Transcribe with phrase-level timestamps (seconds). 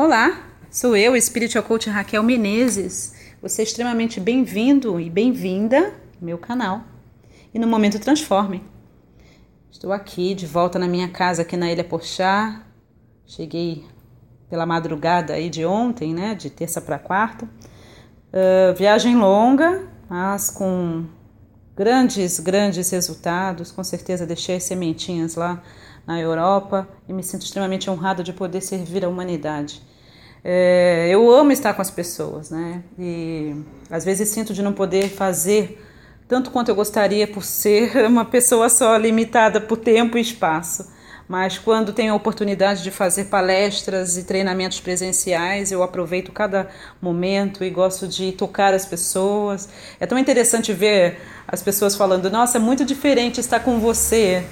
[0.00, 3.14] Olá, sou eu, Spiritual Coach Raquel Menezes.
[3.42, 6.84] Você é extremamente bem-vindo e bem-vinda ao meu canal
[7.52, 8.62] e no Momento Transforme.
[9.68, 12.64] Estou aqui de volta na minha casa aqui na Ilha Porchá.
[13.26, 13.84] Cheguei
[14.48, 17.46] pela madrugada aí de ontem, né, de terça para quarta.
[17.46, 21.06] Uh, viagem longa, mas com
[21.78, 23.70] grandes, grandes resultados.
[23.70, 25.62] Com certeza deixei as sementinhas lá
[26.04, 29.80] na Europa e me sinto extremamente honrada de poder servir a humanidade.
[30.42, 32.82] É, eu amo estar com as pessoas, né?
[32.98, 33.54] E
[33.88, 35.84] às vezes sinto de não poder fazer
[36.26, 40.97] tanto quanto eu gostaria por ser uma pessoa só limitada por tempo e espaço.
[41.28, 46.68] Mas quando tenho a oportunidade de fazer palestras e treinamentos presenciais, eu aproveito cada
[47.02, 49.68] momento e gosto de tocar as pessoas.
[50.00, 54.46] É tão interessante ver as pessoas falando: Nossa, é muito diferente estar com você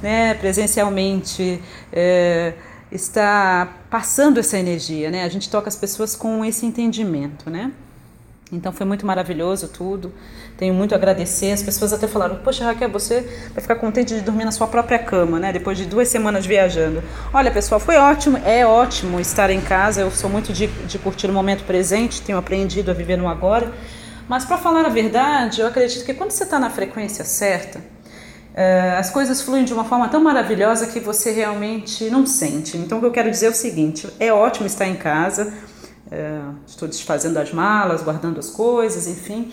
[0.00, 1.60] né, presencialmente,
[1.92, 2.54] é,
[2.90, 5.24] está passando essa energia, né?
[5.24, 7.72] A gente toca as pessoas com esse entendimento, né?
[8.52, 10.12] Então foi muito maravilhoso tudo.
[10.56, 11.52] Tenho muito a agradecer.
[11.52, 13.20] As pessoas até falaram: Poxa, Raquel, você
[13.52, 15.52] vai ficar contente de dormir na sua própria cama, né?
[15.52, 17.02] Depois de duas semanas viajando.
[17.32, 18.38] Olha, pessoal, foi ótimo.
[18.38, 20.00] É ótimo estar em casa.
[20.00, 22.22] Eu sou muito de, de curtir o momento presente.
[22.22, 23.72] Tenho aprendido a viver no agora.
[24.28, 27.80] Mas para falar a verdade, eu acredito que quando você está na frequência certa,
[28.50, 32.76] Uh, as coisas fluem de uma forma tão maravilhosa que você realmente não sente.
[32.76, 35.52] Então, o que eu quero dizer é o seguinte: é ótimo estar em casa,
[36.10, 39.52] uh, estou desfazendo as malas, guardando as coisas, enfim,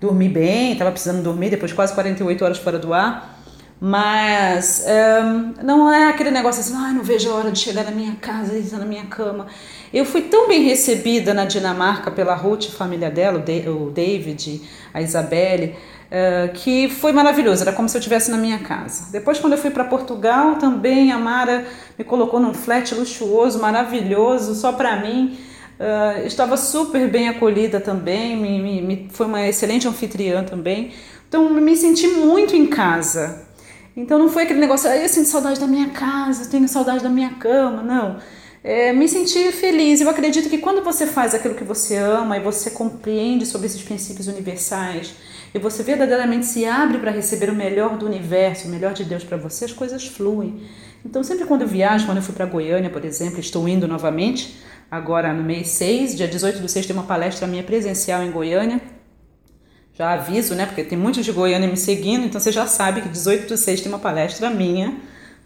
[0.00, 3.34] dormi bem, estava precisando dormir depois de quase 48 horas fora do ar.
[3.80, 5.22] Mas eh,
[5.62, 8.56] não é aquele negócio assim, ah, não vejo a hora de chegar na minha casa,
[8.56, 9.46] estar na minha cama.
[9.92, 15.76] Eu fui tão bem recebida na Dinamarca pela Ruth, família dela, o David, a Isabelle,
[16.04, 19.10] Uh, que foi maravilhoso, era como se eu estivesse na minha casa.
[19.10, 21.66] Depois, quando eu fui para Portugal, também a Mara
[21.98, 25.36] me colocou num flat luxuoso, maravilhoso, só para mim.
[25.78, 30.92] Uh, estava super bem acolhida também, me, me, me, foi uma excelente anfitriã também.
[31.28, 33.44] Então, me senti muito em casa.
[33.96, 37.08] Então, não foi aquele negócio, ah, eu sinto saudade da minha casa, tenho saudade da
[37.08, 38.18] minha cama, não.
[38.62, 40.00] É, me senti feliz.
[40.00, 43.82] Eu acredito que quando você faz aquilo que você ama e você compreende sobre esses
[43.82, 45.14] princípios universais,
[45.52, 49.22] e você verdadeiramente se abre para receber o melhor do universo, o melhor de Deus
[49.22, 50.62] para você, as coisas fluem.
[51.04, 54.56] Então, sempre quando eu viajo, quando eu fui para Goiânia, por exemplo, estou indo novamente,
[54.94, 58.80] agora no mês 6, dia 18 do 6, tem uma palestra minha presencial em Goiânia.
[59.94, 60.66] Já aviso, né?
[60.66, 63.80] Porque tem muitos de Goiânia me seguindo, então você já sabe que 18 do 6
[63.80, 64.96] tem uma palestra minha,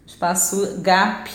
[0.05, 1.29] espaço GAP,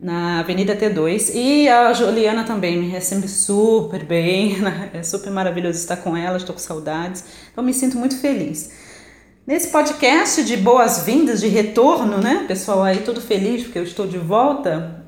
[0.00, 1.32] na Avenida T2.
[1.34, 4.90] E a Juliana também me recebe super bem, né?
[4.92, 8.70] é super maravilhoso estar com ela, estou com saudades, então me sinto muito feliz.
[9.46, 14.16] Nesse podcast de boas-vindas, de retorno, né, pessoal aí todo feliz porque eu estou de
[14.16, 15.01] volta,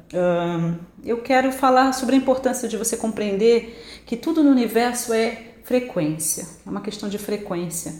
[1.04, 6.46] eu quero falar sobre a importância de você compreender que tudo no universo é frequência,
[6.66, 7.94] é uma questão de frequência.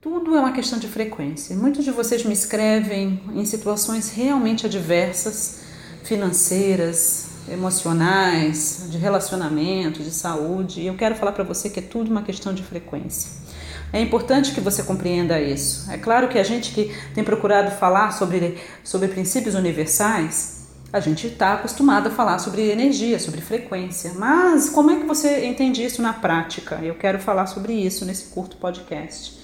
[0.00, 1.54] Tudo é uma questão de frequência.
[1.54, 5.60] Muitos de vocês me escrevem em situações realmente adversas,
[6.02, 10.80] financeiras, emocionais, de relacionamento, de saúde.
[10.80, 13.30] E eu quero falar para você que é tudo uma questão de frequência.
[13.92, 15.90] É importante que você compreenda isso.
[15.90, 20.59] É claro que a gente que tem procurado falar sobre, sobre princípios universais,
[20.92, 24.12] a gente está acostumado a falar sobre energia, sobre frequência.
[24.16, 26.80] Mas como é que você entende isso na prática?
[26.82, 29.38] Eu quero falar sobre isso nesse curto podcast.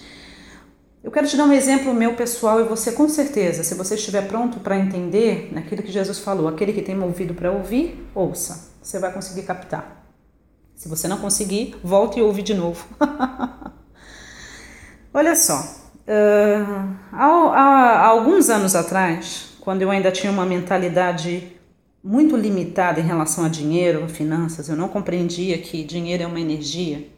[1.04, 4.26] Eu quero te dar um exemplo meu pessoal e você com certeza, se você estiver
[4.26, 8.72] pronto para entender naquilo que Jesus falou, aquele que tem ouvido para ouvir, ouça.
[8.82, 10.04] Você vai conseguir captar.
[10.74, 12.84] Se você não conseguir, volte e ouve de novo.
[15.14, 21.52] Olha só, uh, há, há alguns anos atrás, quando eu ainda tinha uma mentalidade
[22.02, 26.38] muito limitada em relação a dinheiro, a finanças, eu não compreendia que dinheiro é uma
[26.38, 27.08] energia.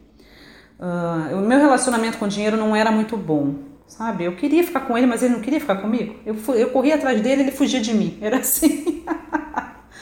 [0.79, 3.53] Uh, o meu relacionamento com dinheiro não era muito bom
[3.85, 4.23] sabe?
[4.23, 6.15] Eu queria ficar com ele, mas ele não queria ficar comigo.
[6.25, 8.17] Eu, eu corria atrás dele, ele fugia de mim.
[8.19, 9.03] Era assim.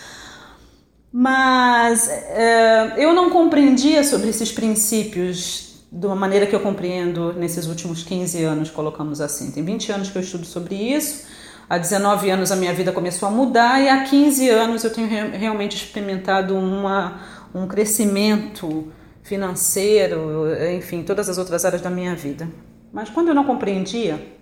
[1.11, 7.67] mas é, eu não compreendia sobre esses princípios de uma maneira que eu compreendo nesses
[7.67, 9.51] últimos 15 anos, colocamos assim.
[9.51, 11.25] Tem 20 anos que eu estudo sobre isso.
[11.69, 15.07] Há 19 anos a minha vida começou a mudar e há 15 anos eu tenho
[15.07, 17.19] realmente experimentado uma,
[17.53, 18.89] um crescimento
[19.21, 20.45] financeiro,
[20.77, 22.47] enfim, todas as outras áreas da minha vida.
[22.93, 24.33] Mas quando eu não compreendia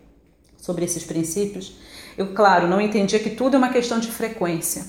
[0.56, 1.76] sobre esses princípios,
[2.16, 4.86] eu, claro, não entendia que tudo é uma questão de frequência.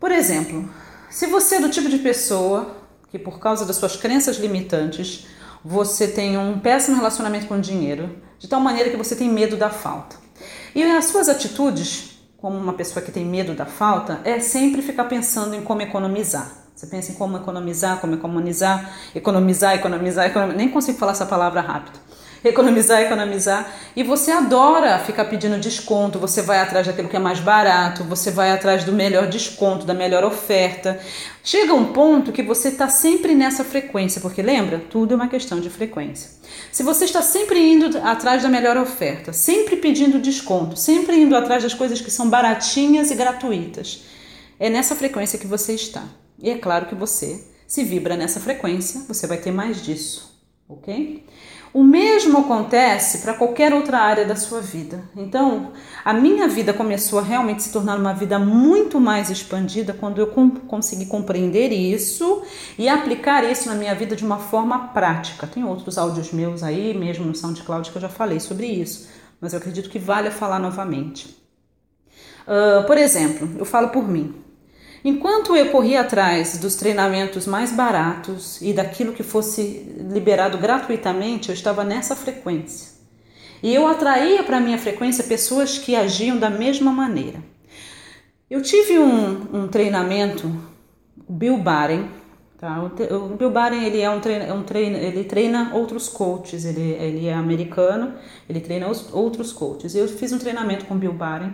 [0.00, 0.68] Por exemplo,
[1.08, 2.76] se você é do tipo de pessoa
[3.12, 5.28] que, por causa das suas crenças limitantes,
[5.64, 9.56] você tem um péssimo relacionamento com o dinheiro, de tal maneira que você tem medo
[9.56, 10.27] da falta.
[10.74, 15.04] E as suas atitudes como uma pessoa que tem medo da falta, é sempre ficar
[15.04, 16.48] pensando em como economizar.
[16.74, 20.56] Você pensa em como economizar, como economizar, economizar, economizar, economizar.
[20.56, 21.98] Nem consigo falar essa palavra rápido
[22.44, 23.72] economizar, economizar.
[23.96, 28.30] E você adora ficar pedindo desconto, você vai atrás daquilo que é mais barato, você
[28.30, 31.00] vai atrás do melhor desconto, da melhor oferta.
[31.42, 34.78] Chega um ponto que você está sempre nessa frequência, porque lembra?
[34.90, 36.30] Tudo é uma questão de frequência.
[36.70, 41.62] Se você está sempre indo atrás da melhor oferta, sempre pedindo desconto, sempre indo atrás
[41.62, 44.04] das coisas que são baratinhas e gratuitas,
[44.58, 46.04] é nessa frequência que você está.
[46.40, 50.38] E é claro que você, se vibra nessa frequência, você vai ter mais disso,
[50.68, 51.24] ok?
[51.72, 55.04] O mesmo acontece para qualquer outra área da sua vida.
[55.16, 55.72] Então,
[56.04, 60.28] a minha vida começou a realmente se tornar uma vida muito mais expandida quando eu
[60.66, 62.42] consegui compreender isso
[62.78, 65.46] e aplicar isso na minha vida de uma forma prática.
[65.46, 69.08] Tem outros áudios meus aí, mesmo no SoundCloud, que eu já falei sobre isso,
[69.40, 71.36] mas eu acredito que vale a falar novamente.
[72.46, 74.47] Uh, por exemplo, eu falo por mim.
[75.04, 81.54] Enquanto eu corria atrás dos treinamentos mais baratos e daquilo que fosse liberado gratuitamente, eu
[81.54, 82.98] estava nessa frequência.
[83.62, 87.42] E eu atraía para minha frequência pessoas que agiam da mesma maneira.
[88.50, 90.50] Eu tive um, um treinamento,
[91.28, 92.08] Bill Baren,
[92.56, 92.82] tá?
[92.82, 96.92] O, Bill Baren ele é um treina, é um treina, ele treina outros coaches, ele,
[96.92, 98.14] ele é americano,
[98.48, 99.94] ele treina os, outros coaches.
[99.94, 101.52] Eu fiz um treinamento com Bill Baren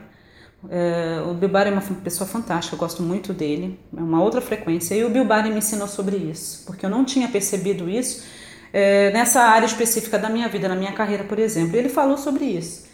[0.70, 4.94] é, o Bilbari é uma pessoa fantástica, eu gosto muito dele, é uma outra frequência.
[4.94, 8.24] E o Bilbari me ensinou sobre isso, porque eu não tinha percebido isso
[8.72, 11.76] é, nessa área específica da minha vida, na minha carreira, por exemplo.
[11.76, 12.84] E ele falou sobre isso.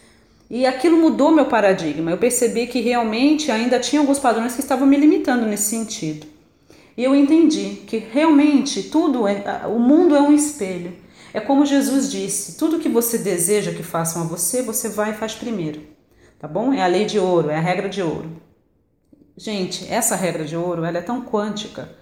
[0.49, 2.11] E aquilo mudou meu paradigma.
[2.11, 6.27] Eu percebi que realmente ainda tinha alguns padrões que estavam me limitando nesse sentido.
[6.97, 10.91] E eu entendi que realmente tudo é, o mundo é um espelho.
[11.33, 15.13] É como Jesus disse: tudo que você deseja que façam a você, você vai e
[15.13, 16.00] faz primeiro
[16.41, 16.73] tá bom?
[16.73, 18.41] É a lei de ouro, é a regra de ouro.
[19.37, 21.95] Gente, essa regra de ouro, ela é tão quântica,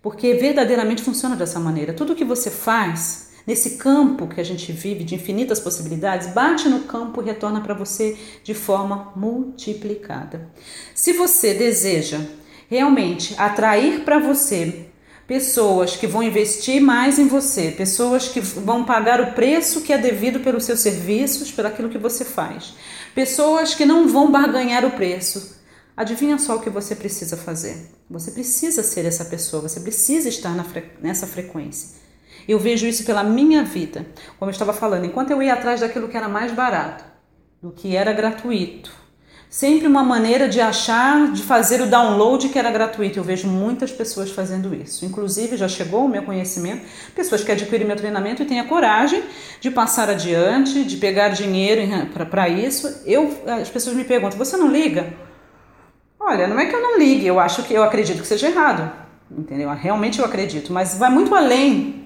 [0.00, 1.92] porque verdadeiramente funciona dessa maneira.
[1.92, 6.80] Tudo que você faz nesse campo que a gente vive de infinitas possibilidades, bate no
[6.84, 10.48] campo e retorna para você de forma multiplicada.
[10.94, 12.22] Se você deseja
[12.70, 14.86] realmente atrair para você
[15.26, 19.98] pessoas que vão investir mais em você, pessoas que vão pagar o preço que é
[19.98, 22.74] devido pelos seus serviços, pelo aquilo que você faz,
[23.14, 25.54] pessoas que não vão barganhar o preço.
[25.96, 27.90] Adivinha só o que você precisa fazer?
[28.10, 32.02] Você precisa ser essa pessoa, você precisa estar fre nessa frequência.
[32.48, 34.04] Eu vejo isso pela minha vida.
[34.38, 37.04] Como eu estava falando, enquanto eu ia atrás daquilo que era mais barato,
[37.62, 38.92] do que era gratuito,
[39.54, 43.20] sempre uma maneira de achar, de fazer o download que era gratuito.
[43.20, 45.04] Eu vejo muitas pessoas fazendo isso.
[45.04, 46.84] Inclusive, já chegou o meu conhecimento,
[47.14, 49.22] pessoas que adquirem meu treinamento e têm a coragem
[49.60, 51.82] de passar adiante, de pegar dinheiro
[52.28, 53.02] para isso.
[53.06, 55.14] Eu, as pessoas me perguntam: você não liga?
[56.18, 58.90] Olha, não é que eu não ligue, eu acho que eu acredito que seja errado.
[59.30, 59.70] Entendeu?
[59.70, 62.03] Realmente eu acredito, mas vai muito além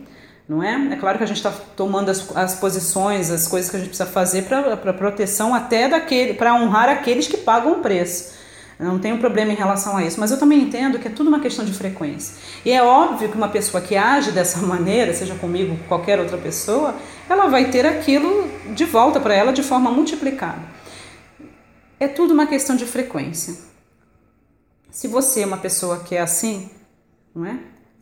[0.49, 0.95] não é?
[0.95, 3.91] É claro que a gente está tomando as, as, posições, as coisas que a gente
[3.91, 8.39] precisa fazer para proteção até daquele, para honrar aqueles que pagam o preço.
[8.81, 11.27] Eu não tenho problema em relação a isso, mas eu também entendo que é tudo
[11.27, 12.37] uma questão de frequência.
[12.65, 16.39] E é óbvio que uma pessoa que age dessa maneira, seja comigo ou qualquer outra
[16.39, 16.95] pessoa,
[17.29, 20.63] ela vai ter aquilo de volta para ela de forma multiplicada.
[22.01, 23.55] É tudo uma questão de frequência.
[24.91, 26.71] Se você é uma pessoa que é assim,
[27.35, 27.59] não é?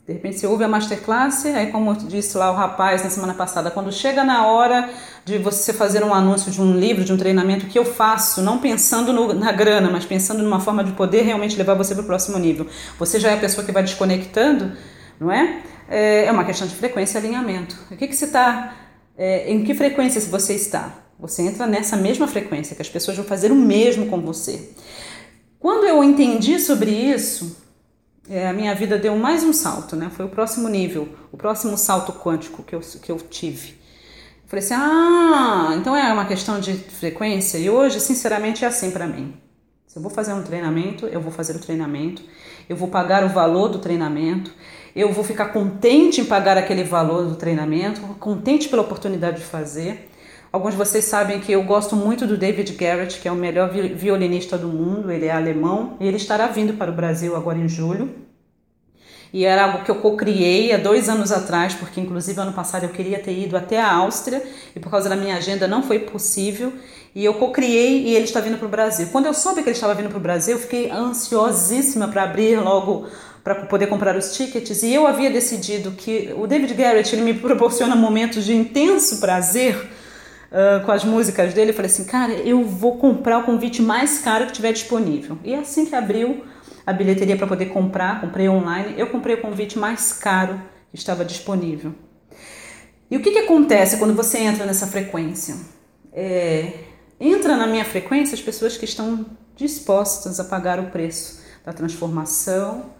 [0.07, 3.73] De repente você ouve a masterclass, aí como disse lá o rapaz na semana passada,
[3.73, 4.89] quando chega na hora
[5.25, 8.59] de você fazer um anúncio de um livro, de um treinamento que eu faço, não
[8.59, 12.07] pensando no, na grana, mas pensando numa forma de poder realmente levar você para o
[12.07, 12.69] próximo nível.
[13.01, 14.77] Você já é a pessoa que vai desconectando,
[15.19, 15.63] não é?
[15.89, 17.77] É, é uma questão de frequência e alinhamento.
[17.91, 18.77] O que, que você está,
[19.19, 20.99] é, em que frequência você está?
[21.19, 24.71] Você entra nessa mesma frequência, que as pessoas vão fazer o mesmo com você.
[25.59, 27.65] Quando eu entendi sobre isso,
[28.28, 30.11] é, a minha vida deu mais um salto, né?
[30.14, 33.75] Foi o próximo nível, o próximo salto quântico que eu, que eu tive.
[34.47, 37.59] falei assim: ah, então é uma questão de frequência.
[37.59, 39.35] E hoje, sinceramente, é assim para mim.
[39.87, 42.23] Se eu vou fazer um treinamento, eu vou fazer o treinamento,
[42.68, 44.52] eu vou pagar o valor do treinamento,
[44.95, 50.11] eu vou ficar contente em pagar aquele valor do treinamento, contente pela oportunidade de fazer.
[50.57, 53.69] Alguns de vocês sabem que eu gosto muito do David Garrett, que é o melhor
[53.69, 57.69] violinista do mundo, ele é alemão, e ele estará vindo para o Brasil agora em
[57.69, 58.09] julho.
[59.35, 62.89] E era algo que eu co-criei há dois anos atrás, porque inclusive ano passado eu
[62.89, 64.43] queria ter ido até a Áustria
[64.75, 66.73] e por causa da minha agenda não foi possível.
[67.15, 69.09] E eu co-criei e ele está vindo para o Brasil.
[69.13, 72.59] Quando eu soube que ele estava vindo para o Brasil, eu fiquei ansiosíssima para abrir
[72.61, 73.09] logo
[73.45, 74.83] para poder comprar os tickets.
[74.83, 79.96] E eu havia decidido que o David Garrett ele me proporciona momentos de intenso prazer
[80.50, 81.71] uh, com as músicas dele.
[81.71, 85.38] Eu falei assim, cara, eu vou comprar o convite mais caro que tiver disponível.
[85.45, 86.45] E assim que abriu
[86.87, 90.61] a bilheteria para poder comprar, comprei online, eu comprei o convite mais caro
[90.91, 91.93] que estava disponível.
[93.11, 95.57] E o que, que acontece quando você entra nessa frequência?
[96.12, 96.73] É,
[97.21, 102.96] entra na minha frequência as pessoas que estão dispostas a pagar o preço da transformação,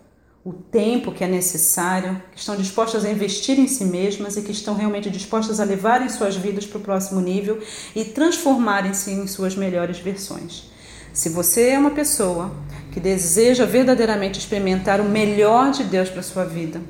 [0.47, 4.53] o tempo que é necessário, que estão dispostas a investir em si mesmas e que
[4.53, 7.61] estão realmente dispostas a levarem suas vidas para o próximo nível
[7.97, 10.71] e transformarem-se em suas melhores versões.
[11.13, 12.53] Se você é uma pessoa
[12.93, 16.81] que deseja verdadeiramente experimentar o melhor de Deus para sua vida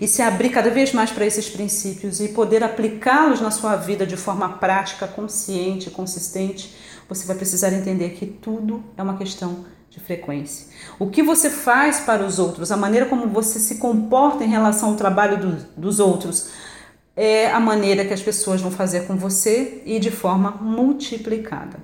[0.00, 4.04] e se abrir cada vez mais para esses princípios e poder aplicá-los na sua vida
[4.04, 6.74] de forma prática, consciente, consistente,
[7.08, 10.66] você vai precisar entender que tudo é uma questão de frequência.
[10.98, 14.90] O que você faz para os outros, a maneira como você se comporta em relação
[14.90, 16.48] ao trabalho do, dos outros,
[17.16, 21.78] é a maneira que as pessoas vão fazer com você e de forma multiplicada.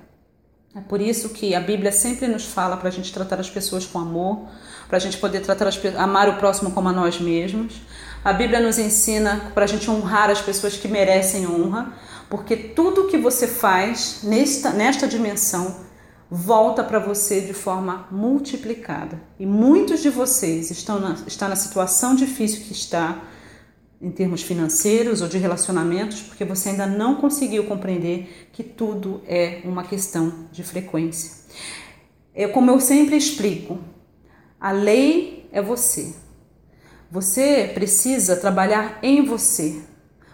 [0.75, 3.85] É por isso que a Bíblia sempre nos fala para a gente tratar as pessoas
[3.85, 4.45] com amor,
[4.89, 7.81] para a gente poder tratar as, amar o próximo como a nós mesmos.
[8.25, 11.93] A Bíblia nos ensina para a gente honrar as pessoas que merecem honra,
[12.29, 15.90] porque tudo que você faz nesta, nesta dimensão
[16.33, 19.21] volta para você de forma multiplicada.
[19.37, 21.17] E muitos de vocês estão na,
[21.49, 23.21] na situação difícil que está,
[24.01, 29.61] em termos financeiros ou de relacionamentos, porque você ainda não conseguiu compreender que tudo é
[29.65, 31.31] uma questão de frequência.
[32.33, 33.77] É como eu sempre explico,
[34.57, 36.15] a lei é você.
[37.11, 39.81] Você precisa trabalhar em você.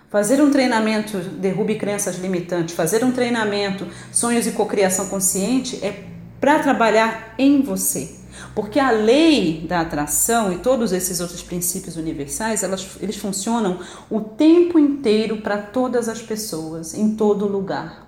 [0.09, 6.05] Fazer um treinamento derrube crenças limitantes, fazer um treinamento sonhos e cocriação consciente é
[6.39, 8.15] para trabalhar em você.
[8.55, 14.21] Porque a lei da atração e todos esses outros princípios universais, elas, eles funcionam o
[14.21, 18.07] tempo inteiro para todas as pessoas, em todo lugar.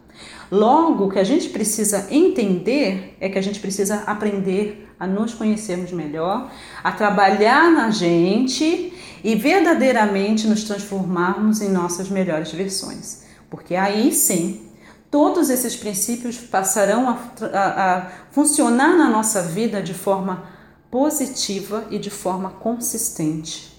[0.50, 5.34] Logo, o que a gente precisa entender é que a gente precisa aprender a nos
[5.34, 6.50] conhecermos melhor,
[6.84, 13.24] a trabalhar na gente e verdadeiramente nos transformarmos em nossas melhores versões.
[13.50, 14.70] Porque aí sim,
[15.10, 17.20] todos esses princípios passarão a,
[17.54, 20.44] a, a funcionar na nossa vida de forma
[20.92, 23.70] positiva e de forma consistente.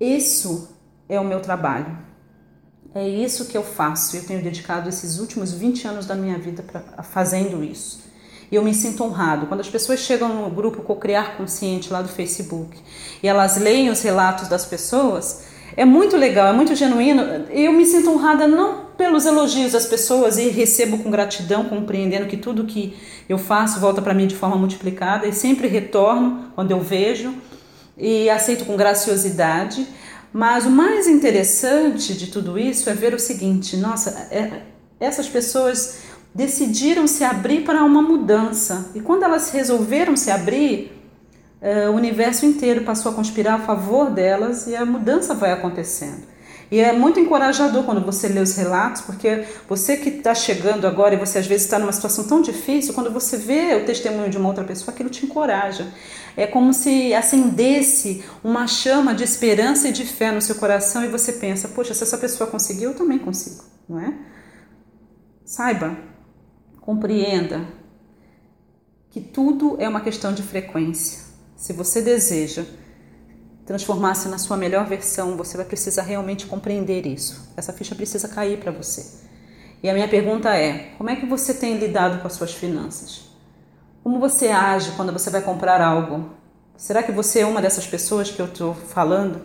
[0.00, 0.76] Isso
[1.08, 1.98] é o meu trabalho.
[2.94, 4.16] É isso que eu faço.
[4.16, 8.04] Eu tenho dedicado esses últimos 20 anos da minha vida pra, fazendo isso.
[8.50, 9.46] E eu me sinto honrado.
[9.46, 12.76] Quando as pessoas chegam no grupo Cocriar Consciente lá do Facebook
[13.22, 15.44] e elas leem os relatos das pessoas,
[15.76, 17.22] é muito legal, é muito genuíno.
[17.50, 22.36] Eu me sinto honrada não pelos elogios das pessoas e recebo com gratidão, compreendendo que
[22.36, 22.96] tudo que
[23.28, 27.34] eu faço volta para mim de forma multiplicada e sempre retorno quando eu vejo
[27.96, 29.86] e aceito com graciosidade.
[30.32, 34.62] Mas o mais interessante de tudo isso é ver o seguinte: nossa, é,
[34.98, 35.98] essas pessoas
[36.34, 38.90] decidiram se abrir para uma mudança.
[38.94, 40.92] E quando elas resolveram se abrir,
[41.62, 46.34] uh, o universo inteiro passou a conspirar a favor delas e a mudança vai acontecendo.
[46.70, 51.14] E é muito encorajador quando você lê os relatos, porque você que está chegando agora
[51.14, 54.36] e você às vezes está numa situação tão difícil, quando você vê o testemunho de
[54.36, 55.86] uma outra pessoa, aquilo te encoraja.
[56.36, 61.08] É como se acendesse uma chama de esperança e de fé no seu coração e
[61.08, 64.12] você pensa: poxa, se essa pessoa conseguiu, eu também consigo, não é?
[65.44, 65.96] Saiba,
[66.84, 67.66] Compreenda
[69.08, 71.22] que tudo é uma questão de frequência.
[71.56, 72.62] Se você deseja
[73.64, 77.50] transformar-se na sua melhor versão, você vai precisar realmente compreender isso.
[77.56, 79.18] Essa ficha precisa cair para você.
[79.82, 83.30] E a minha pergunta é: como é que você tem lidado com as suas finanças?
[84.02, 86.34] Como você age quando você vai comprar algo?
[86.76, 89.40] Será que você é uma dessas pessoas que eu estou falando?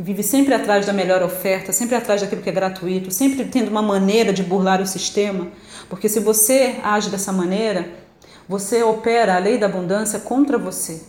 [0.00, 3.68] Que vive sempre atrás da melhor oferta, sempre atrás daquilo que é gratuito, sempre tendo
[3.68, 5.48] uma maneira de burlar o sistema?
[5.90, 7.86] Porque se você age dessa maneira,
[8.48, 11.02] você opera a lei da abundância contra você.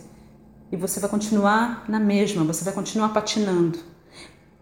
[0.70, 3.78] E você vai continuar na mesma, você vai continuar patinando.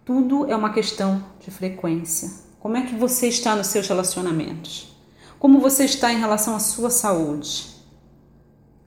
[0.05, 2.31] Tudo é uma questão de frequência.
[2.57, 4.95] Como é que você está nos seus relacionamentos?
[5.39, 7.70] Como você está em relação à sua saúde?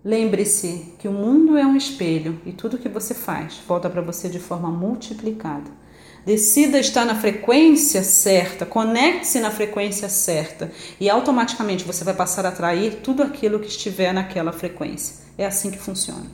[0.04, 4.28] Lembre-se que o mundo é um espelho e tudo que você faz volta para você
[4.28, 5.70] de forma multiplicada.
[6.26, 10.70] Decida estar na frequência certa, conecte-se na frequência certa
[11.00, 15.24] e automaticamente você vai passar a atrair tudo aquilo que estiver naquela frequência.
[15.38, 16.26] É assim que funciona.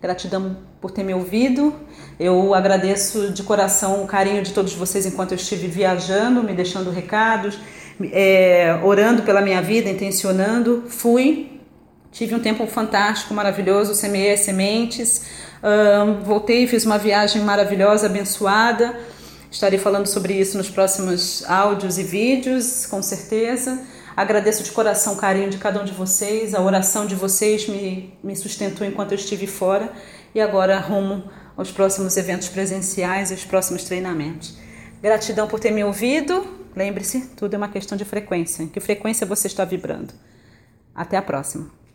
[0.00, 1.74] Gratidão por ter me ouvido.
[2.20, 6.90] Eu agradeço de coração o carinho de todos vocês enquanto eu estive viajando, me deixando
[6.90, 7.58] recados,
[8.12, 10.84] é, orando pela minha vida, intencionando.
[10.86, 11.55] Fui,
[12.16, 15.26] tive um tempo fantástico, maravilhoso, semeei sementes,
[16.24, 18.98] voltei, fiz uma viagem maravilhosa, abençoada.
[19.50, 23.78] Estarei falando sobre isso nos próximos áudios e vídeos, com certeza.
[24.16, 28.14] Agradeço de coração o carinho de cada um de vocês, a oração de vocês me,
[28.24, 29.92] me sustentou enquanto eu estive fora
[30.34, 34.56] e agora rumo aos próximos eventos presenciais e aos próximos treinamentos.
[35.02, 36.46] Gratidão por ter me ouvido.
[36.74, 38.62] Lembre-se, tudo é uma questão de frequência.
[38.62, 40.14] Em que frequência você está vibrando?
[40.94, 41.85] Até a próxima.